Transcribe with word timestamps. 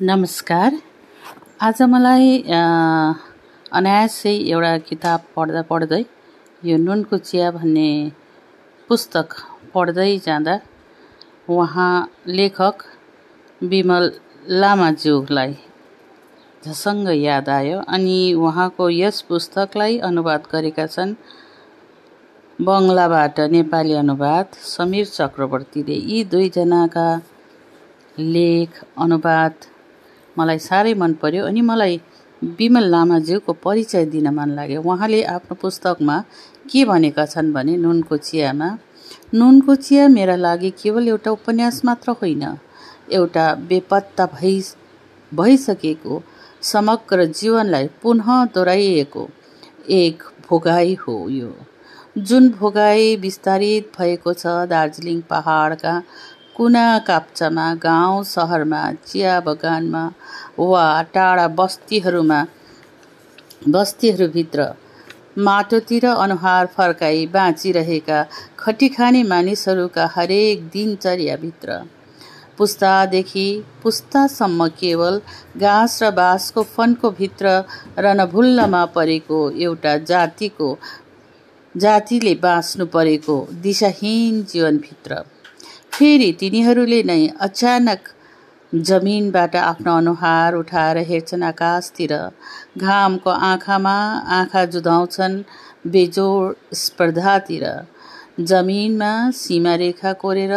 नमस्कार। 0.00 0.74
आज 1.62 1.80
मलाई 1.82 2.38
अनायासै 3.72 4.30
एउटा 4.50 4.76
किताब 4.86 5.20
पढ्दा 5.34 5.60
पढ्दै 5.68 6.00
यो 6.62 6.76
नुनको 6.78 7.18
चिया 7.18 7.50
भन्ने 7.56 7.90
पुस्तक 8.90 9.34
पढ्दै 9.74 10.06
जाँदा 10.24 10.56
उहाँ 11.48 11.92
लेखक 12.26 12.82
विमल 13.60 14.10
लामाज्यूलाई 14.62 15.54
झसङ्ग 16.62 17.08
याद 17.16 17.48
आयो 17.48 17.78
अनि 17.88 18.16
उहाँको 18.34 18.88
यस 18.90 19.20
पुस्तकलाई 19.28 19.98
अनुवाद 20.08 20.48
गरेका 20.52 20.86
छन् 20.86 21.12
बङ्गलाबाट 22.58 23.38
नेपाली 23.54 23.94
अनुवाद 24.02 24.58
समीर 24.72 25.06
चक्रवर्तीले। 25.18 26.00
यी 26.10 26.24
दुईजनाका 26.34 27.06
लेख 28.18 28.82
अनुवाद 29.06 29.54
मलाई 30.38 30.58
साह्रै 30.58 30.94
मन 30.94 31.12
पर्यो 31.22 31.46
अनि 31.46 31.60
मलाई 31.70 32.00
विमल 32.58 32.84
लामाज्यूको 32.90 33.52
परिचय 33.64 34.04
दिन 34.06 34.28
मन 34.34 34.50
लाग्यो। 34.50 34.82
उहाँले 34.82 35.22
आफ्नो 35.34 35.54
पुस्तकमा 35.62 36.16
के 36.70 36.84
भनेका 36.84 37.24
छन् 37.26 37.52
भने 37.52 37.76
नुनको 37.76 38.16
चियामा 38.16 38.68
नुनको 39.34 39.74
चिया 39.74 40.08
मेरा 40.08 40.36
लागि 40.36 40.70
केवल 40.82 41.08
एउटा 41.08 41.30
उपन्यास 41.30 41.84
मात्र 41.84 42.10
होइन 42.20 42.44
एउटा 43.12 43.46
बेपत्ता 43.68 44.26
भइ 44.34 44.60
भइसकेको 45.32 46.22
समग्र 46.62 47.24
जीवनलाई 47.38 47.86
पुनः 48.02 48.28
दोहोऱ्याइएको 48.54 49.28
एक 49.90 50.22
भोगाई 50.48 50.94
हो 51.00 51.16
यो। 51.28 51.52
जुन 52.18 52.48
भोगाई 52.50 53.16
विस्तारित 53.16 53.90
भएको 53.98 54.32
छ 54.32 54.46
दार्जिलिङ 54.70 55.20
पहाडका 55.30 55.94
कुना 56.56 56.86
काप्चामा 57.06 57.66
गाउँ 57.82 58.22
सहरमा 58.24 58.82
चिया 59.06 59.40
बगानमा 59.40 60.02
वा 60.58 60.86
टाढा 61.14 61.46
बस्तीहरूमा 61.58 62.44
बस्तीहरूभित्र 63.68 64.66
माटोतिर 65.38 66.06
अनुहार 66.06 66.66
फर्काई 66.76 67.26
बाँचिरहेका 67.26 68.22
खटिखाने 68.58 69.22
मानिसहरूका 69.24 70.06
हरेक 70.14 70.62
दिनचर्याभित्र। 70.68 71.78
पुस्तादेखि 72.58 73.46
पुस्तासम्म 73.82 74.66
केवल 74.80 75.20
घाँस 75.58 76.02
र 76.02 76.10
बाँसको 76.14 76.62
फन्को 76.74 77.10
भित्र 77.10 77.46
र 77.98 78.14
नभुल्लमा 78.20 78.84
परेको 78.94 79.38
एउटा 79.58 79.96
जातिको 80.10 80.76
जातिले 81.74 82.34
बाँच्नु 82.42 82.86
परेको 82.86 83.36
दिशाहीन 83.62 84.42
जीवनभित्र। 84.44 85.22
फेरि 85.92 86.32
तिनीहरूले 86.40 87.02
नै 87.02 87.26
अचानक 87.40 88.08
जमिनबाट 88.74 89.56
आफ्नो 89.56 89.96
अनुहार 89.96 90.54
उठाएर 90.54 90.98
हेर्छन् 91.08 91.42
आकाशतिर। 91.42 92.12
घामको 92.78 93.30
आँखामा 93.30 93.94
आँखा 94.38 94.64
जुधाउँछन् 94.64 95.42
बेजोड 95.86 96.74
स्पर्धातिर। 96.74 97.64
जमिनमा 98.40 99.30
सीमारेखा 99.30 100.12
कोरेर 100.12 100.54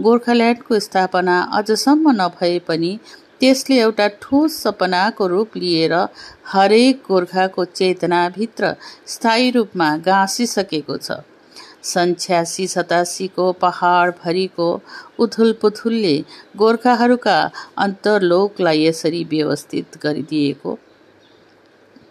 गोर्खाल्यान्डको 0.00 0.78
स्थापना 0.78 1.40
अझसम्म 1.52 2.10
नभए 2.22 2.58
पनि 2.58 2.98
त्यसले 3.40 3.80
एउटा 3.80 4.06
ठोस 4.22 4.62
सपनाको 4.62 5.26
रूप 5.26 5.56
लिएर 5.56 5.94
हरेक 6.52 7.02
गोर्खाको 7.08 7.64
चेतनाभित्र 7.64 8.74
स्थायी 9.06 9.50
रूपमा 9.50 9.96
गाँसिसकेको 10.06 10.96
छ। 10.96 11.18
सन् 11.86 12.14
छ्यासी 12.14 12.66
सतासीको 12.66 13.52
पहाडभरिको 13.62 14.68
उथुलपुथुलले 15.18 16.16
गोर्खाहरूका 16.56 17.38
अन्तर्लोकलाई 17.78 18.84
यसरी 18.84 19.22
व्यवस्थित 19.24 19.98
गरिदिएको 20.02 20.78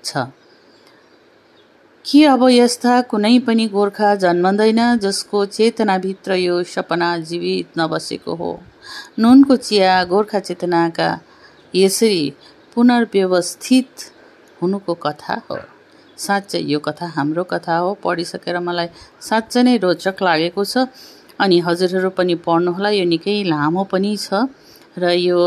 छ। 0.03 0.25
के 2.05 2.23
अब 2.25 2.41
यस्ता 2.49 3.01
कुनै 3.01 3.37
पनि 3.39 3.67
गोर्खा 3.67 4.13
जन्मँदैन 4.16 4.81
जसको 5.00 5.45
चेतनाभित्र 5.45 6.33
यो 6.35 6.63
सपना 6.63 7.17
जीवित 7.19 7.79
नबसेको 7.79 8.35
हो। 8.35 8.51
नुनको 9.19 9.55
चिया 9.57 10.03
गोर्खा 10.05 10.39
चेतनाका 10.39 11.09
यसरी 11.75 12.23
पुनर्व्यवस्थित 12.75 14.11
हुनुको 14.61 14.94
कथा 15.05 15.41
हो। 15.50 15.57
साँच्चै 16.17 16.59
यो 16.71 16.79
कथा 16.79 17.07
हाम्रो 17.15 17.43
कथा 17.53 17.75
हो 17.77 17.93
पढिसकेर 18.03 18.57
मलाई 18.67 18.87
साँच्चै 19.27 19.61
नै 19.67 19.75
रोचक 19.85 20.23
लागेको 20.27 20.63
छ। 20.65 20.87
अनि 21.43 21.57
हजुरहरू 21.67 22.09
पनि 22.17 22.35
पढ्नुहोला 22.45 22.89
यो 22.99 23.05
निकै 23.13 23.35
लामो 23.51 23.83
पनि 23.91 24.11
छ 24.17 24.47
र 24.97 25.11
यो 25.19 25.39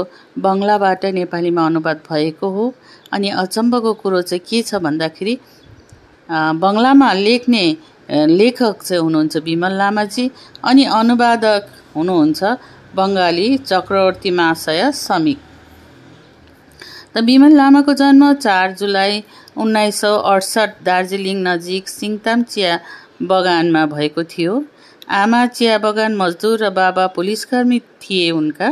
बङ्गलाबाट 0.45 1.05
नेपालीमा 1.19 1.63
अनुवाद 1.67 1.99
भएको 2.09 2.47
हो। 2.57 2.65
अनि 3.13 3.29
अचम्मको 3.43 3.93
कुरो 4.03 4.21
चाहिँ 4.29 4.45
के 4.49 4.59
छ 4.69 4.81
भन्दाखेरि 4.85 5.35
बङ्गलामा 6.63 7.09
लेख्ने 7.27 7.65
लेखक 8.39 8.77
चाहिँ 8.83 9.03
हुनुहुन्छ 9.03 9.37
विमल 9.49 9.73
लामाजी 9.81 10.25
अनि 10.69 10.85
अनुवादक 11.01 11.63
हुनुहुन्छ 11.97 12.41
बङ्गाली 12.99 13.49
चक्रवर्ती 13.71 14.31
महाशय 14.37 14.81
समीक। 14.93 15.41
त 17.13 17.25
विमल 17.25 17.53
लामाको 17.57 17.93
जन्म 18.01 18.23
चार 18.45 18.73
जुलाई 18.81 19.15
उन्नाइस 19.59 20.01
सौ 20.01 20.13
अडसठ 20.33 20.83
दार्जिलिङ 20.85 21.39
नजिक 21.43 21.89
सिङताम 21.89 22.43
चिया 22.53 22.73
बगानमा 23.25 23.85
भएको 23.87 24.23
थियो। 24.33 24.55
आमा 25.13 25.41
चिया 25.57 25.79
बगान 25.79 26.17
मजदुर 26.17 26.57
र 26.59 26.71
बाबा 26.73 27.07
पुलिसकर्मी 27.17 27.79
थिए 28.03 28.31
उनका। 28.33 28.69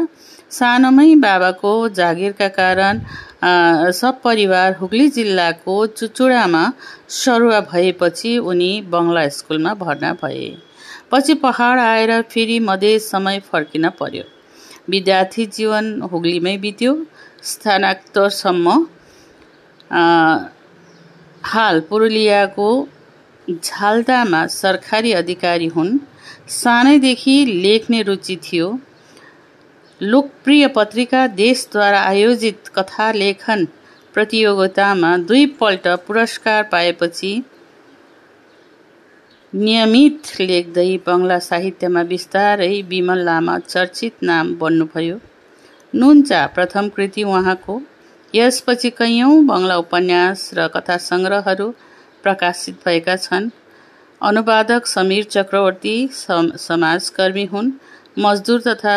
सानोमै 0.51 1.15
बाबाको 1.23 1.73
जागिरका 1.91 2.49
कारण 2.59 3.01
सब 3.93 4.21
परिवार 4.23 4.77
हुगली 4.77 5.09
जिल्लाको 5.11 5.75
चुचुडामा 5.89 6.63
सरुवा 7.17 7.61
भएपछि 7.73 8.37
उनी 8.51 8.71
बङ्गला 8.93 9.29
स्कुलमा 9.31 9.73
भर्ना 9.83 10.13
भए। 10.23 10.47
पछि 11.11 11.35
पहाड 11.43 11.79
आएर 11.81 12.13
फेरि 12.31 12.59
मधेस 12.61 13.11
समय 13.11 13.39
फर्किन 13.51 13.89
पर्यो। 13.99 14.25
विद्यार्थी 14.91 15.47
जीवन 15.57 15.85
हुगलीमै 16.13 16.57
बित्यो। 16.59 16.93
स्थानान्तरसम्म 17.45 18.67
हाल 21.47 21.81
पुरुलियाको 21.81 22.69
झाल्दामा 23.51 24.47
सरकारी 24.47 25.13
अधिकारी 25.13 25.67
हुन्। 25.67 25.99
सानैदेखि 26.49 27.35
लेख्ने 27.63 28.03
रुचि 28.03 28.37
थियो। 28.37 28.79
लोकप्रिय 30.03 30.67
पत्रिका 30.69 31.27
देशद्वारा 31.27 32.01
आयोजित 32.01 32.69
कथा 32.69 33.13
लेखन 33.13 33.65
प्रतियोगितामा 34.15 35.17
दुईपल्ट 35.17 35.89
पुरस्कार 36.07 36.63
पाएपछि 36.63 37.33
नियमित 39.55 40.41
लेख्दै 40.41 40.91
बङ्गला 41.07 41.39
साहित्यमा 41.39 42.03
बिस्तारै 42.03 42.83
विमल 42.83 43.25
लामा 43.25 43.59
चर्चित 43.59 44.23
नाम 44.23 44.55
बन्नुभयो। 44.55 45.19
नुन्चा 45.95 46.47
प्रथम 46.47 46.89
कृति 46.89 47.23
उहाँको 47.23 47.83
यसपछि 48.37 48.91
कैयौँ 48.99 49.35
बङ्गला 49.51 49.77
उपन्यास 49.85 50.41
र 50.57 50.69
कथा 50.75 50.97
सङ्ग्रहहरू 51.09 51.69
प्रकाशित 52.25 52.77
भएका 52.85 53.17
छन्। 53.25 53.51
अनुवादक 54.21 54.87
समीर 54.87 55.25
चक्रवर्ती 55.35 55.97
समाजकर्मी 56.67 57.45
हुन्। 57.53 57.73
मजदुर 58.25 58.61
तथा 58.67 58.97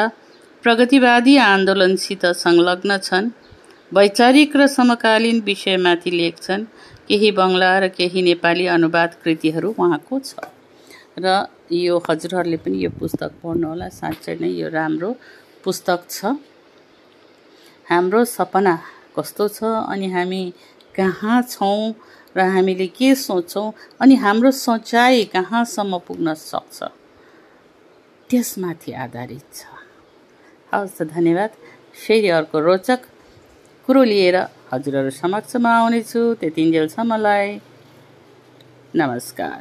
प्रगतिवादी 0.63 1.35
आन्दोलनसित 1.45 2.25
संलग्न 2.35 2.97
छन्। 3.07 3.31
वैचारिक 3.91 4.55
र 4.55 4.67
समकालीन 4.69 5.38
विषयमाथि 5.45 6.11
लेख्छन् 6.11 6.66
केही 7.07 7.31
बङ्गला 7.39 7.72
र 7.79 7.88
केही 7.97 8.22
नेपाली 8.22 8.66
अनुवाद 8.75 9.16
कृतिहरू 9.23 9.69
उहाँको 9.79 10.19
छ। 10.19 10.31
र 11.19 11.28
यो 11.72 11.95
हजुरहरूले 12.09 12.57
पनि 12.63 12.78
यो 12.83 12.89
पुस्तक 12.99 13.31
पढ्नुहोला 13.41 13.88
साँच्चै 13.99 14.35
नै 14.41 14.49
यो 14.61 14.67
राम्रो 14.69 15.09
पुस्तक 15.63 15.99
छ। 16.09 16.38
हाम्रो 17.88 18.22
सपना 18.38 18.75
कस्तो 19.19 19.47
छ 19.47 19.59
अनि 19.91 20.07
हामी 20.16 20.43
कहाँ 20.95 21.41
छौँ 21.43 21.93
र 22.37 22.39
हामीले 22.55 22.87
के 22.87 23.09
सोच्छौँ 23.16 23.73
अनि 24.01 24.16
हाम्रो 24.16 24.51
सोचाइ 24.51 25.23
कहाँसम्म 25.35 25.97
पुग्न 26.07 26.33
सक्छ? 26.33 26.77
त्यसमाथि 28.29 28.91
आधारित 29.03 29.45
छ। 29.53 29.66
हवस् 30.71 30.97
त 30.97 31.03
धन्यवाद। 31.16 31.51
फेरि 32.01 32.29
अर्को 32.29 32.57
रोचक 32.59 33.01
कुरो 33.87 34.03
लिएर 34.03 34.37
हजुरहरू 34.71 35.09
समक्षमा 35.09 35.71
आउनेछु। 35.79 36.21
त्यतिन्जेलसम्मलाई 36.41 37.47
नमस्कार। 38.93 39.57